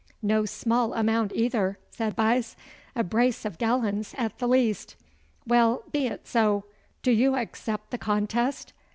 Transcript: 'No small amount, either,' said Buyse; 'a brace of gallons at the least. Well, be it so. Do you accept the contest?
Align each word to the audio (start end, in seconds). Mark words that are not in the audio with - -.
'No 0.23 0.45
small 0.45 0.95
amount, 0.95 1.31
either,' 1.35 1.77
said 1.91 2.15
Buyse; 2.15 2.55
'a 2.95 3.03
brace 3.03 3.45
of 3.45 3.59
gallons 3.59 4.15
at 4.17 4.39
the 4.39 4.47
least. 4.47 4.95
Well, 5.45 5.83
be 5.91 6.07
it 6.07 6.25
so. 6.25 6.63
Do 7.03 7.11
you 7.11 7.35
accept 7.35 7.91
the 7.91 7.99
contest? 7.99 8.73